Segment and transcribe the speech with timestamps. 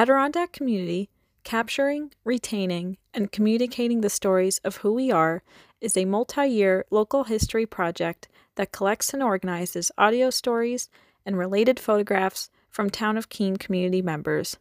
[0.00, 1.10] Adirondack Community
[1.44, 5.42] Capturing, Retaining, and Communicating the Stories of Who We Are
[5.82, 10.88] is a multi year local history project that collects and organizes audio stories
[11.26, 14.56] and related photographs from Town of Keene community members.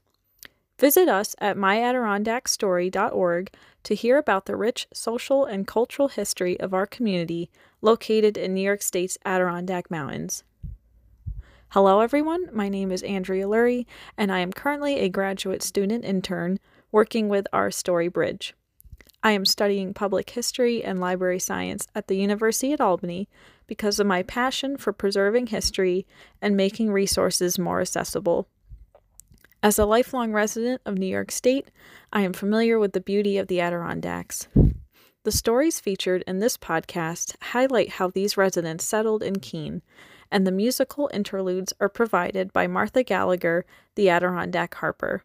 [0.78, 3.50] Visit us at myadirondackstory.org
[3.84, 7.50] to hear about the rich social and cultural history of our community
[7.82, 10.44] located in New York State's Adirondack Mountains.
[11.74, 12.50] Hello, everyone.
[12.52, 13.86] My name is Andrea Lurie,
[14.18, 16.58] and I am currently a graduate student intern
[16.92, 18.56] working with our Story Bridge.
[19.22, 23.30] I am studying public history and library science at the University at Albany
[23.68, 26.08] because of my passion for preserving history
[26.42, 28.48] and making resources more accessible.
[29.62, 31.70] As a lifelong resident of New York State,
[32.12, 34.48] I am familiar with the beauty of the Adirondacks.
[35.24, 39.84] The stories featured in this podcast highlight how these residents settled in Keene,
[40.32, 45.24] and the musical interludes are provided by Martha Gallagher, the Adirondack Harper.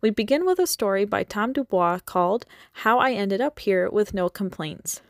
[0.00, 4.14] We begin with a story by Tom Dubois called How I Ended Up Here with
[4.14, 5.00] No Complaints.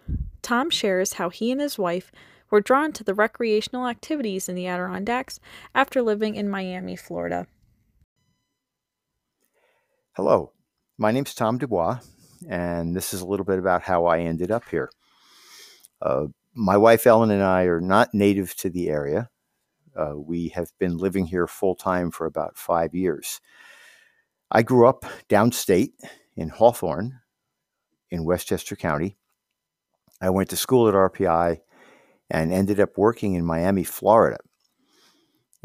[0.40, 2.10] Tom shares how he and his wife
[2.50, 5.40] were drawn to the recreational activities in the Adirondacks
[5.74, 7.46] after living in Miami, Florida.
[10.12, 10.52] Hello,
[10.96, 12.00] my name's Tom Dubois,
[12.48, 14.90] and this is a little bit about how I ended up here.
[16.00, 19.30] Uh, my wife Ellen and I are not native to the area.
[19.96, 23.40] Uh, we have been living here full time for about five years.
[24.50, 25.92] I grew up downstate
[26.36, 27.20] in Hawthorne
[28.10, 29.16] in Westchester County.
[30.20, 31.60] I went to school at RPI
[32.30, 34.38] and ended up working in Miami, Florida.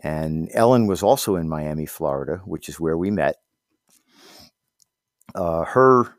[0.01, 3.37] And Ellen was also in Miami, Florida, which is where we met
[5.35, 6.15] uh, her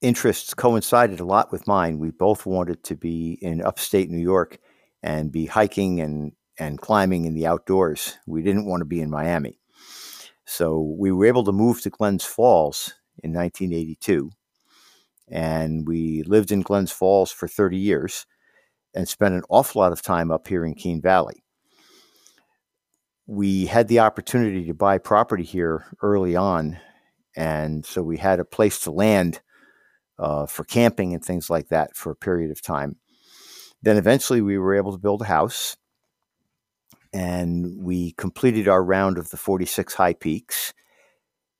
[0.00, 1.98] interests coincided a lot with mine.
[1.98, 4.58] We both wanted to be in upstate New York
[5.02, 8.16] and be hiking and, and climbing in the outdoors.
[8.26, 9.58] We didn't want to be in Miami.
[10.44, 14.30] So we were able to move to Glens Falls in 1982.
[15.30, 18.26] And we lived in Glens Falls for 30 years
[18.94, 21.44] and spent an awful lot of time up here in Keene Valley.
[23.26, 26.78] We had the opportunity to buy property here early on
[27.36, 29.40] and so we had a place to land
[30.18, 32.96] uh, for camping and things like that for a period of time.
[33.82, 35.76] Then eventually we were able to build a house
[37.12, 40.74] and we completed our round of the 46 high peaks.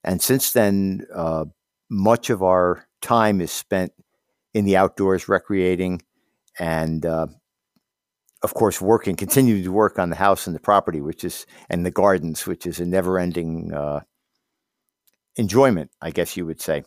[0.05, 1.47] And since then, uh,
[1.91, 3.93] much of our time is spent
[4.53, 6.03] in the outdoors, recreating,
[6.59, 7.29] and uh,
[8.43, 11.85] of course, working, continuing to work on the house and the property, which is, and
[11.85, 14.01] the gardens, which is a never ending uh,
[15.37, 16.85] enjoyment, I guess you would say.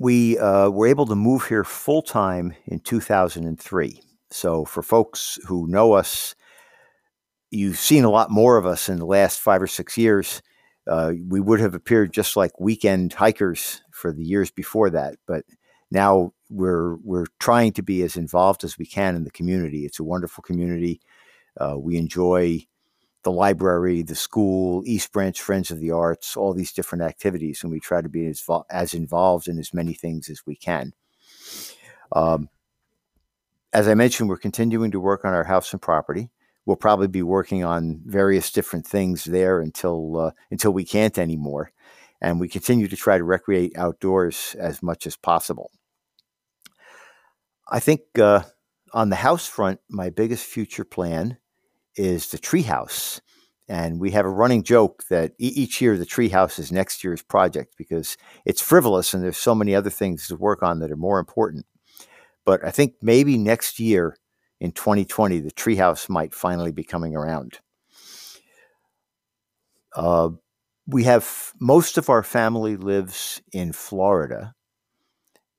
[0.00, 4.00] We uh, were able to move here full time in 2003.
[4.30, 6.34] So, for folks who know us,
[7.50, 10.40] you've seen a lot more of us in the last five or six years.
[10.88, 15.44] Uh, we would have appeared just like weekend hikers for the years before that, but
[15.90, 19.84] now we're we're trying to be as involved as we can in the community.
[19.84, 21.02] It's a wonderful community.
[21.60, 22.66] Uh, we enjoy
[23.22, 27.70] the library, the school, East Branch Friends of the Arts, all these different activities, and
[27.70, 30.92] we try to be as, as involved in as many things as we can.
[32.12, 32.48] Um,
[33.72, 36.30] as I mentioned, we're continuing to work on our house and property.
[36.66, 41.72] We'll probably be working on various different things there until uh, until we can't anymore,
[42.20, 45.70] and we continue to try to recreate outdoors as much as possible.
[47.68, 48.42] I think uh,
[48.92, 51.38] on the house front, my biggest future plan
[51.96, 53.20] is the treehouse.
[53.68, 57.74] And we have a running joke that each year the treehouse is next year's project
[57.78, 61.20] because it's frivolous and there's so many other things to work on that are more
[61.20, 61.66] important.
[62.44, 64.16] But I think maybe next year
[64.60, 67.60] in 2020, the treehouse might finally be coming around.
[69.94, 70.30] Uh,
[70.86, 74.54] we have most of our family lives in Florida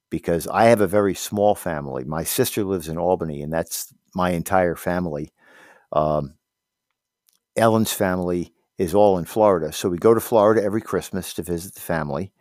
[0.10, 2.04] because I have a very small family.
[2.04, 5.32] My sister lives in Albany, and that's my entire family.
[5.92, 6.36] Um,
[7.56, 9.72] Ellen's family is all in Florida.
[9.72, 12.32] So we go to Florida every Christmas to visit the family.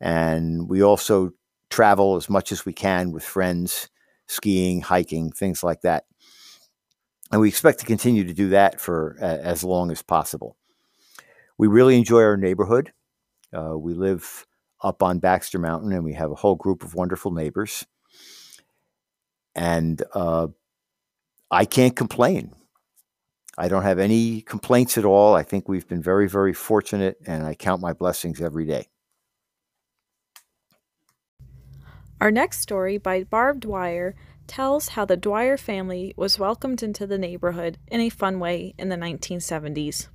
[0.00, 1.32] And we also
[1.70, 3.88] travel as much as we can with friends,
[4.26, 6.04] skiing, hiking, things like that.
[7.32, 10.56] And we expect to continue to do that for uh, as long as possible.
[11.58, 12.92] We really enjoy our neighborhood.
[13.52, 14.46] Uh, we live
[14.82, 17.86] up on Baxter Mountain and we have a whole group of wonderful neighbors.
[19.54, 20.48] And uh,
[21.50, 22.54] I can't complain.
[23.56, 25.34] I don't have any complaints at all.
[25.34, 28.88] I think we've been very, very fortunate, and I count my blessings every day.
[32.20, 34.14] Our next story by Barb Dwyer
[34.46, 38.88] tells how the Dwyer family was welcomed into the neighborhood in a fun way in
[38.88, 40.08] the 1970s.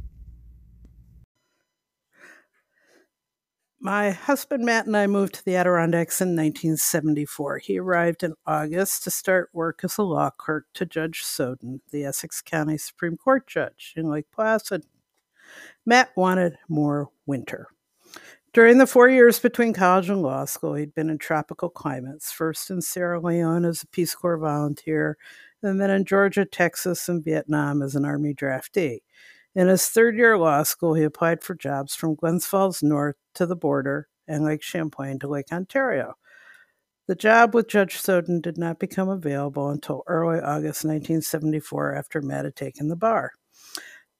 [3.82, 7.60] My husband Matt and I moved to the Adirondacks in 1974.
[7.60, 12.04] He arrived in August to start work as a law clerk to Judge Soden, the
[12.04, 14.84] Essex County Supreme Court judge in Lake Placid.
[15.86, 17.68] Matt wanted more winter.
[18.52, 22.70] During the four years between college and law school, he'd been in tropical climates, first
[22.70, 25.18] in Sierra Leone as a Peace Corps volunteer,
[25.64, 29.00] and then in Georgia, Texas, and Vietnam as an Army draftee.
[29.60, 33.18] In his third year of law school, he applied for jobs from Glens Falls North
[33.36, 36.14] to the border and Lake Champlain to Lake Ontario.
[37.10, 42.46] The job with Judge Soden did not become available until early August 1974 after Matt
[42.46, 43.34] had taken the bar.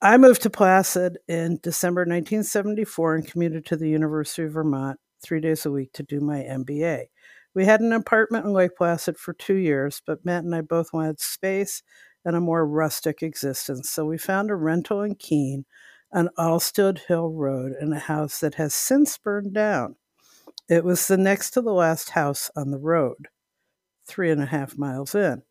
[0.02, 5.40] I moved to Placid in December 1974 and commuted to the University of Vermont three
[5.40, 7.06] days a week to do my MBA.
[7.56, 10.92] We had an apartment in Lake Placid for two years, but Matt and I both
[10.92, 11.82] wanted space
[12.26, 13.90] and a more rustic existence.
[13.90, 15.66] So we found a rental in Keene
[16.12, 19.96] on Alstead Hill Road in a house that has since burned down.
[20.68, 23.28] It was the next to the last house on the road,
[24.08, 25.44] three and a half miles in.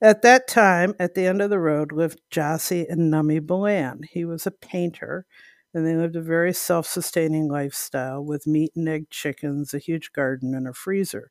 [0.00, 4.02] At that time, at the end of the road, lived Jossie and Nummy Balan.
[4.10, 5.26] He was a painter,
[5.72, 10.12] and they lived a very self sustaining lifestyle with meat and egg chickens, a huge
[10.12, 11.30] garden, and a freezer.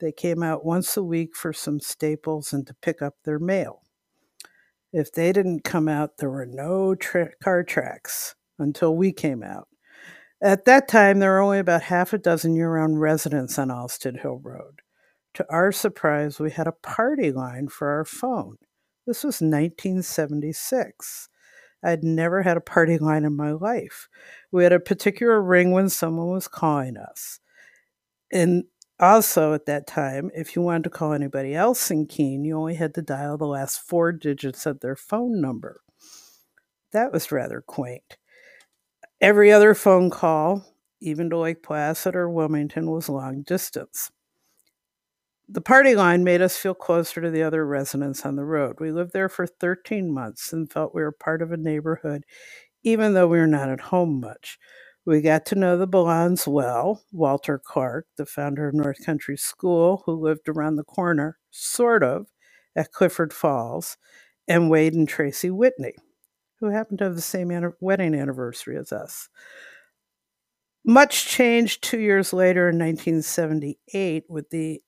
[0.00, 3.82] They came out once a week for some staples and to pick up their mail.
[4.96, 9.68] If they didn't come out, there were no tra- car tracks until we came out.
[10.42, 14.22] At that time, there were only about half a dozen year round residents on Alstead
[14.22, 14.80] Hill Road.
[15.34, 18.56] To our surprise, we had a party line for our phone.
[19.06, 21.28] This was 1976.
[21.84, 24.08] I'd never had a party line in my life.
[24.50, 27.38] We had a particular ring when someone was calling us.
[28.32, 28.64] And
[28.98, 32.74] also, at that time, if you wanted to call anybody else in Keene, you only
[32.74, 35.82] had to dial the last four digits of their phone number.
[36.92, 38.16] That was rather quaint.
[39.20, 40.64] Every other phone call,
[41.00, 44.10] even to Lake Placid or Wilmington, was long distance.
[45.48, 48.80] The party line made us feel closer to the other residents on the road.
[48.80, 52.24] We lived there for 13 months and felt we were part of a neighborhood,
[52.82, 54.58] even though we were not at home much.
[55.06, 57.04] We got to know the Balans well.
[57.12, 62.26] Walter Clark, the founder of North Country School, who lived around the corner, sort of,
[62.74, 63.98] at Clifford Falls,
[64.48, 65.94] and Wade and Tracy Whitney,
[66.58, 69.28] who happened to have the same wedding anniversary as us.
[70.84, 74.82] Much changed two years later in 1978 with the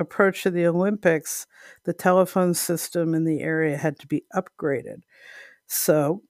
[0.00, 1.46] approach to the Olympics.
[1.84, 5.02] The telephone system in the area had to be upgraded.
[5.68, 6.22] So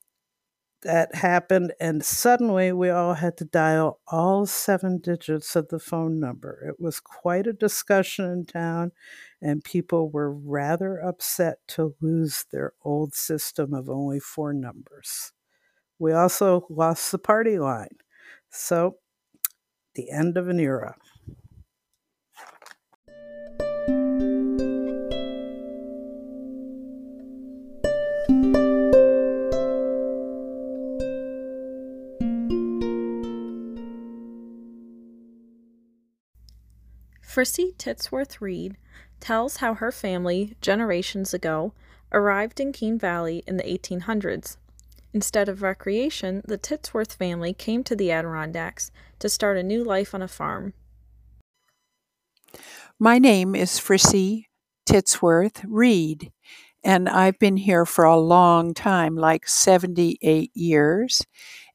[0.83, 6.19] that happened, and suddenly we all had to dial all seven digits of the phone
[6.21, 6.65] number.
[6.67, 8.93] It was quite a discussion in town,
[9.43, 15.33] and people were rather upset to lose their old system of only four numbers.
[15.99, 17.97] We also lost the party line.
[18.51, 18.97] So,
[19.95, 20.97] the end of an era.
[37.41, 38.77] Frissy Titsworth Reed
[39.19, 41.73] tells how her family, generations ago,
[42.13, 44.59] arrived in Keene Valley in the 1800s.
[45.15, 50.15] Instead of recreation, the Titsworth family came to the Adirondacks to start a new life
[50.15, 50.75] on a farm.
[52.99, 54.45] My name is Frissy
[54.85, 56.33] Titsworth Reed,
[56.85, 61.25] and I've been here for a long time, like 78 years.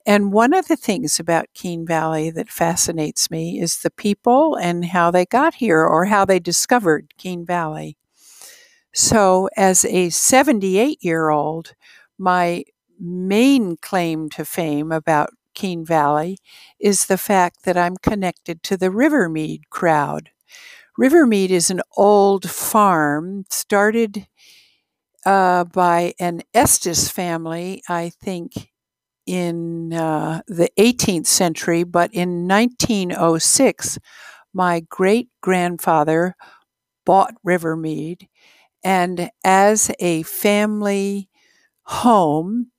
[0.06, 4.86] And one of the things about Keene Valley that fascinates me is the people and
[4.86, 7.98] how they got here or how they discovered Keene Valley.
[8.94, 11.74] So, as a 78 year old,
[12.18, 12.64] my
[13.00, 16.38] main claim to fame about Keene Valley
[16.80, 20.30] is the fact that I'm connected to the Rivermead crowd.
[21.00, 24.28] Rivermead is an old farm started
[25.26, 28.72] uh, by an Estes family, I think,
[29.26, 33.98] in uh, the 18th century, but in 1906,
[34.54, 36.36] my great grandfather
[37.06, 38.28] bought Rivermead,
[38.84, 41.30] and as a family
[41.84, 42.72] home,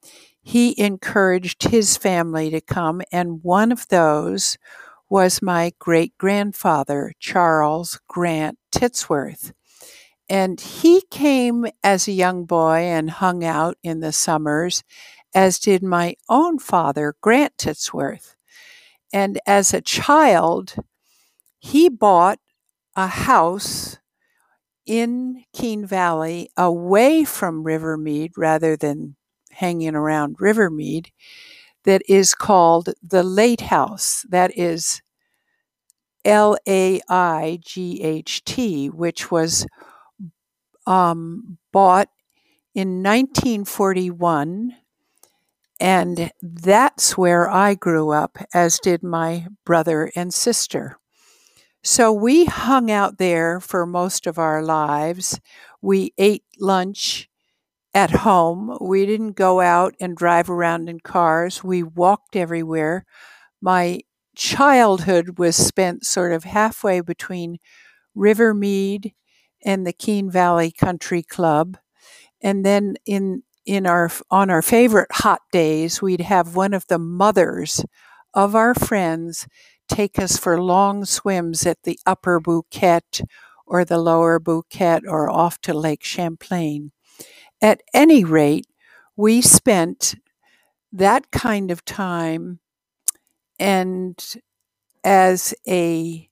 [0.43, 4.59] he encouraged his family to come, and one of those
[5.09, 9.53] was my great grandfather, Charles Grant Titsworth.
[10.29, 14.83] And he came as a young boy and hung out in the summers
[15.37, 18.37] as did my own father, Grant Titsworth.
[19.13, 20.77] And as a child,
[21.59, 22.39] he bought
[22.97, 23.99] a house
[24.87, 29.17] in Keene Valley away from Rivermead rather than
[29.53, 31.09] hanging around Rivermead
[31.85, 34.27] that is called the Laight House.
[34.31, 35.03] That is
[36.27, 39.67] L A I G H T, which was
[40.87, 42.09] um, bought
[42.75, 44.77] in 1941.
[45.79, 50.99] And that's where I grew up, as did my brother and sister.
[51.83, 55.41] So we hung out there for most of our lives.
[55.83, 57.29] We ate lunch
[57.95, 58.77] at home.
[58.81, 61.65] We didn't go out and drive around in cars.
[61.65, 63.05] We walked everywhere.
[63.61, 64.01] My
[64.37, 67.59] childhood was spent sort of halfway between
[68.17, 69.15] Rivermead
[69.65, 71.79] and the Keene Valley Country Club.
[72.43, 76.99] And then in in our on our favorite hot days, we'd have one of the
[76.99, 77.85] mothers
[78.35, 79.49] of our friends
[79.89, 83.23] take us for long swims at the upper Boquet
[83.67, 86.93] or the lower Boquet or off to Lake Champlain.
[87.61, 88.67] At any rate,
[89.17, 90.15] we spent
[90.93, 92.61] that kind of time
[93.59, 94.37] and
[95.05, 96.29] as a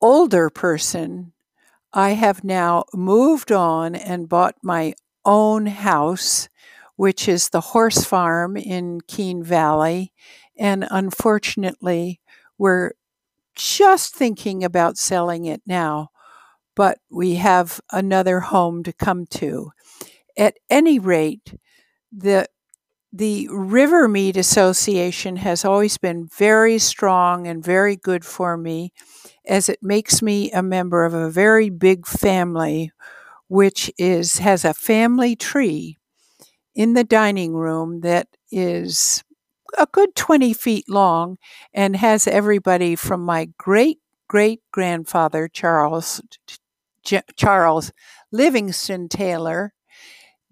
[0.00, 1.32] older person
[1.92, 6.48] I have now moved on and bought my own house,
[6.96, 10.12] which is the horse farm in Keene Valley.
[10.58, 12.20] And unfortunately,
[12.58, 12.92] we're
[13.54, 16.10] just thinking about selling it now,
[16.76, 19.72] but we have another home to come to.
[20.36, 21.54] At any rate,
[22.12, 22.46] the
[23.12, 28.92] the Rivermead Association has always been very strong and very good for me
[29.46, 32.92] as it makes me a member of a very big family
[33.50, 35.98] which is has a family tree
[36.74, 39.24] in the dining room that is
[39.76, 41.36] a good 20 feet long
[41.74, 46.22] and has everybody from my great great grandfather Charles
[47.36, 47.92] Charles
[48.30, 49.74] Livingston Taylor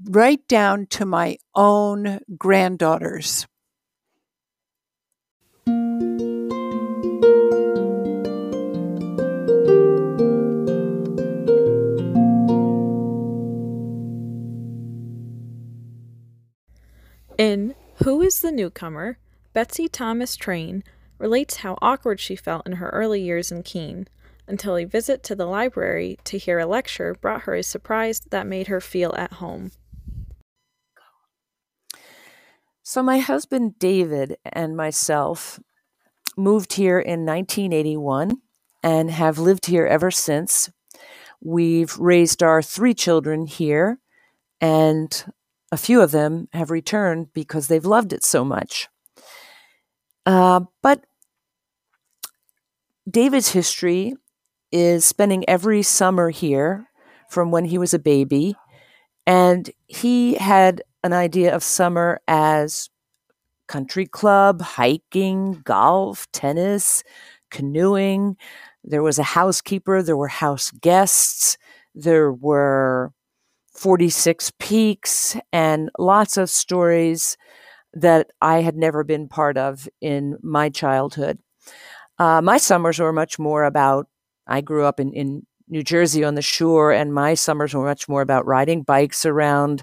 [0.05, 3.47] right down to my own granddaughters.
[17.39, 19.19] In Who is the Newcomer?
[19.53, 20.83] Betsy Thomas Train
[21.19, 24.09] relates how awkward she felt in her early years in Keene
[24.49, 28.49] until a visit to the library to hear a lecture brought her a surprise that
[28.49, 29.71] made her feel at home.
[32.83, 35.61] So, my husband David and myself
[36.37, 38.39] moved here in 1981
[38.83, 40.71] and have lived here ever since.
[41.41, 44.01] We've raised our three children here,
[44.61, 45.25] and
[45.71, 48.89] a few of them have returned because they've loved it so much.
[50.25, 51.05] Uh, but
[53.09, 54.15] David's history
[54.71, 56.89] is spending every summer here
[57.31, 58.55] from when he was a baby.
[59.27, 62.91] And he had an idea of summer as
[63.67, 67.05] country club, hiking, golf, tennis,
[67.51, 68.37] canoeing.
[68.83, 71.59] There was a housekeeper, there were house guests,
[71.95, 73.13] there were
[73.79, 77.37] 46 peaks, and lots of stories
[77.95, 81.39] that I had never been part of in my childhood.
[82.19, 84.09] Uh, my summers were much more about,
[84.47, 88.09] I grew up in, in New Jersey on the shore, and my summers were much
[88.09, 89.83] more about riding bikes around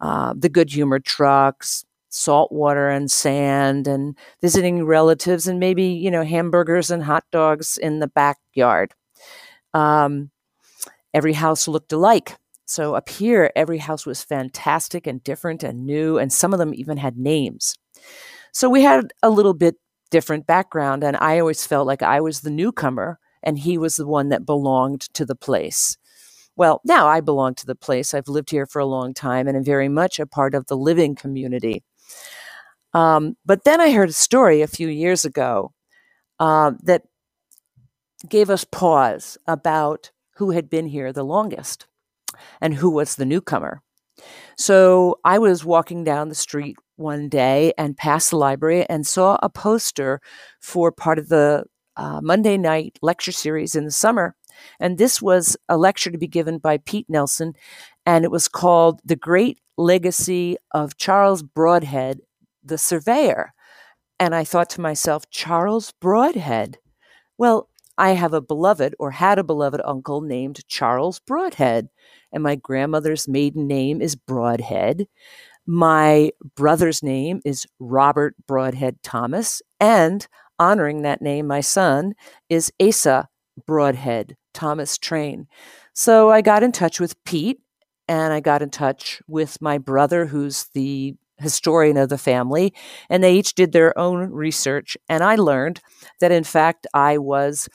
[0.00, 6.10] uh, the good humor trucks, salt water and sand, and visiting relatives, and maybe, you
[6.10, 8.94] know, hamburgers and hot dogs in the backyard.
[9.74, 10.30] Um,
[11.12, 12.36] every house looked alike.
[12.66, 16.74] So up here, every house was fantastic and different and new, and some of them
[16.74, 17.74] even had names.
[18.52, 19.76] So we had a little bit
[20.10, 24.06] different background, and I always felt like I was the newcomer and he was the
[24.06, 25.96] one that belonged to the place.
[26.56, 28.14] Well, now I belong to the place.
[28.14, 30.76] I've lived here for a long time and am very much a part of the
[30.76, 31.82] living community.
[32.94, 35.72] Um, but then I heard a story a few years ago
[36.38, 37.02] uh, that
[38.28, 41.86] gave us pause about who had been here the longest
[42.60, 43.82] and who was the newcomer.
[44.56, 49.38] So I was walking down the street one day and passed the library and saw
[49.42, 50.20] a poster
[50.60, 51.64] for part of the
[51.96, 54.34] uh, Monday night lecture series in the summer.
[54.78, 57.54] And this was a lecture to be given by Pete Nelson,
[58.06, 62.20] and it was called The Great Legacy of Charles Brodhead,
[62.62, 63.52] the Surveyor.
[64.20, 66.76] And I thought to myself, Charles Brodhead?
[67.36, 71.88] Well, I have a beloved or had a beloved uncle named Charles Brodhead
[72.34, 75.06] and my grandmother's maiden name is Brodhead.
[75.66, 80.26] My brother's name is Robert Brodhead Thomas, and
[80.58, 82.14] honoring that name, my son
[82.48, 83.28] is Asa
[83.66, 85.46] Brodhead Thomas Train.
[85.94, 87.60] So I got in touch with Pete
[88.08, 92.72] and I got in touch with my brother, who's the historian of the family,
[93.08, 94.96] and they each did their own research.
[95.08, 95.80] And I learned
[96.20, 97.68] that, in fact, I was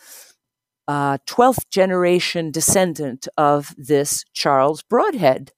[0.90, 5.50] Uh, a 12th generation descendant of this Charles Brodhead.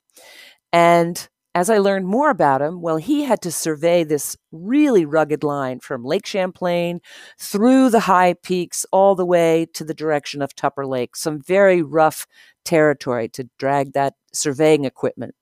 [0.74, 5.42] And as I learned more about him, well, he had to survey this really rugged
[5.42, 7.00] line from Lake Champlain
[7.40, 11.82] through the high peaks all the way to the direction of Tupper Lake, some very
[11.82, 12.28] rough
[12.66, 15.34] territory to drag that surveying equipment.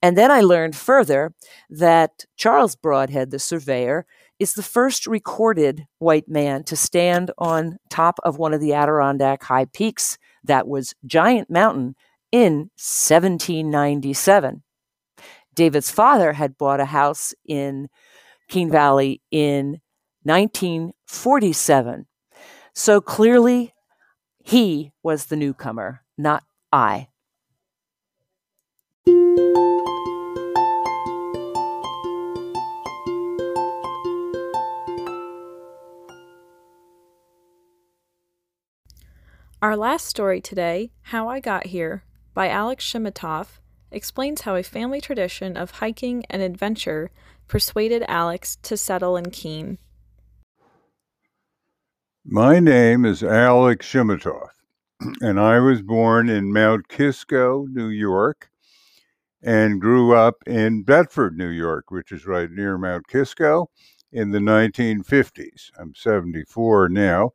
[0.00, 1.34] And then I learned further
[1.68, 4.06] that Charles Brodhead, the surveyor,
[4.42, 9.44] is the first recorded white man to stand on top of one of the Adirondack
[9.44, 11.94] high peaks that was Giant Mountain
[12.32, 14.64] in 1797.
[15.54, 17.88] David's father had bought a house in
[18.48, 19.80] Keene Valley in
[20.24, 22.06] 1947.
[22.74, 23.72] So clearly,
[24.42, 27.06] he was the newcomer, not I.
[39.62, 42.02] Our last story today, How I Got Here,
[42.34, 43.60] by Alex Shoumatoff,
[43.92, 47.12] explains how a family tradition of hiking and adventure
[47.46, 49.78] persuaded Alex to settle in Keene.
[52.24, 54.48] My name is Alex Shoumatoff,
[55.20, 58.50] and I was born in Mount Kisco, New York,
[59.44, 63.70] and grew up in Bedford, New York, which is right near Mount Kisco,
[64.10, 65.70] in the 1950s.
[65.78, 67.30] I'm 74 now.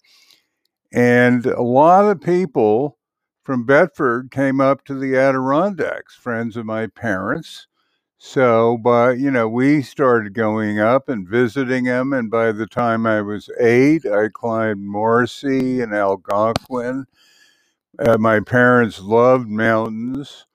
[0.94, 2.98] And a lot of people
[3.44, 7.67] from Bedford came up to the Adirondacks, friends of my parents.
[8.17, 13.06] So, but you know, we started going up and visiting them, and by the time
[13.06, 17.06] I was eight, I climbed Morrissey and Algonquin.
[18.00, 20.46] Uh, my parents loved mountains.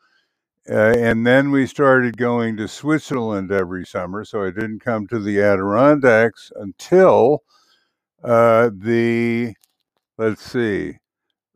[0.70, 4.24] Uh, and then we started going to Switzerland every summer.
[4.24, 7.42] So I didn't come to the Adirondacks until
[8.24, 9.54] uh, the,
[10.18, 10.98] let's see,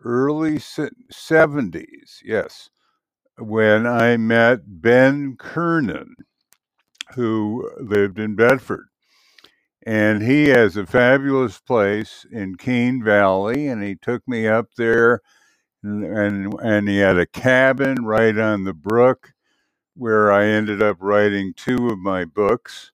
[0.05, 2.71] early 70s, yes,
[3.39, 6.17] when I met Ben Kernan,
[7.15, 8.87] who lived in Bedford.
[9.87, 15.21] And he has a fabulous place in Keene Valley, and he took me up there,
[15.83, 19.33] and, and, and he had a cabin right on the brook
[19.95, 22.93] where I ended up writing two of my books.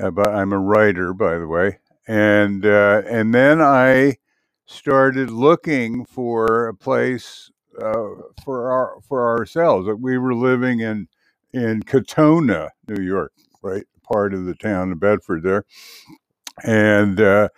[0.00, 4.16] Uh, I'm a writer, by the way, and uh, and then I
[4.68, 7.50] started looking for a place
[7.82, 8.10] uh,
[8.44, 9.88] for our for ourselves.
[10.00, 11.08] We were living in
[11.54, 15.66] in Katonah, New York, right, part of the town of Bedford there,
[16.64, 17.50] and uh,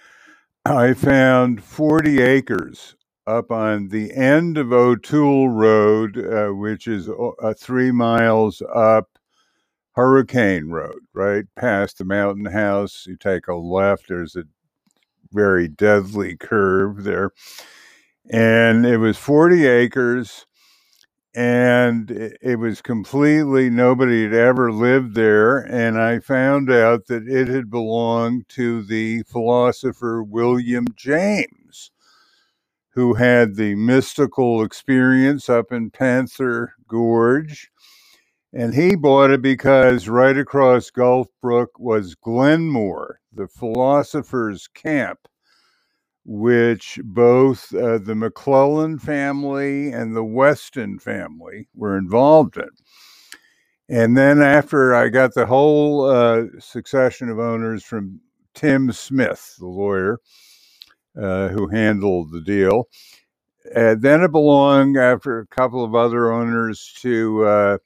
[0.66, 2.96] I found forty acres
[3.26, 9.08] up on the end of O'Toole Road, uh, which is uh, three miles up
[9.94, 13.06] Hurricane Road, right past the Mountain House.
[13.06, 14.08] You take a left.
[14.08, 14.44] There's a
[15.32, 17.32] very deadly curve there.
[18.30, 20.46] And it was 40 acres,
[21.34, 22.10] and
[22.42, 25.58] it was completely nobody had ever lived there.
[25.58, 31.90] And I found out that it had belonged to the philosopher William James,
[32.94, 37.70] who had the mystical experience up in Panther Gorge.
[38.52, 45.20] And he bought it because right across Gulf Brook was Glenmore, the philosopher's camp,
[46.24, 52.70] which both uh, the McClellan family and the Weston family were involved in.
[53.88, 58.20] And then after I got the whole uh, succession of owners from
[58.54, 60.18] Tim Smith, the lawyer
[61.20, 62.88] uh, who handled the deal,
[63.74, 67.78] and then it belonged after a couple of other owners to uh,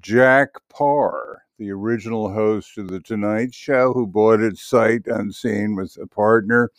[0.00, 5.96] Jack Paar, the original host of The Tonight Show, who bought it sight unseen with
[6.00, 6.70] a partner.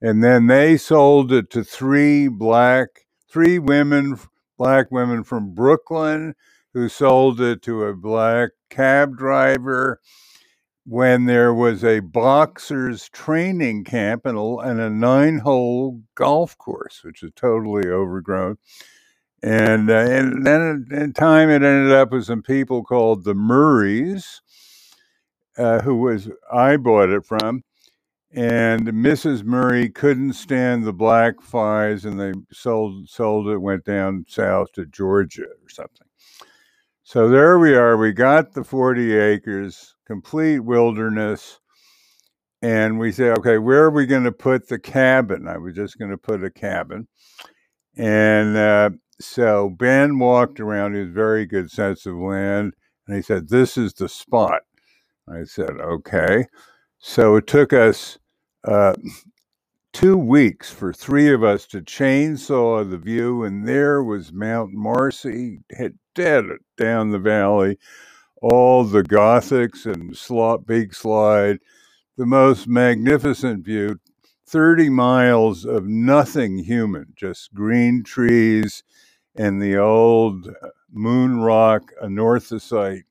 [0.00, 4.18] And then they sold it to three black, three women,
[4.58, 6.34] black women from Brooklyn,
[6.74, 10.00] who sold it to a black cab driver
[10.84, 17.02] when there was a boxer's training camp and a, and a nine hole golf course,
[17.04, 18.56] which is totally overgrown.
[19.42, 24.40] And, uh, and then in time, it ended up with some people called the Murrays,
[25.58, 27.62] uh, who was I bought it from.
[28.34, 29.44] And Mrs.
[29.44, 33.58] Murray couldn't stand the black flies, and they sold sold it.
[33.58, 36.06] Went down south to Georgia or something.
[37.02, 37.96] So there we are.
[37.98, 41.60] We got the forty acres, complete wilderness,
[42.62, 45.46] and we say, okay, where are we going to put the cabin?
[45.46, 47.08] I was just going to put a cabin,
[47.98, 50.94] and uh, so Ben walked around.
[50.94, 52.74] Was very good sense of land,
[53.06, 54.62] and he said, "This is the spot."
[55.28, 56.46] I said, Okay.
[56.98, 58.18] So it took us
[58.64, 58.94] uh,
[59.92, 65.60] two weeks for three of us to chainsaw the view, and there was Mount Marcy
[65.70, 66.44] hit dead
[66.76, 67.78] down the valley,
[68.40, 71.58] all the Gothics and slot, big slide,
[72.16, 73.98] the most magnificent view.
[74.52, 78.84] 30 miles of nothing human, just green trees
[79.34, 80.46] and the old
[80.92, 83.04] moon rock anorthosite,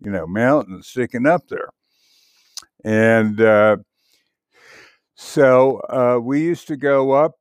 [0.00, 1.68] you know, mountain sticking up there.
[2.82, 3.76] And uh,
[5.14, 7.34] so uh, we used to go up